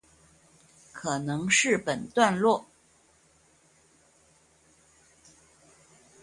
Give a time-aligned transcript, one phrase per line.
[0.91, 2.65] 可能是本段落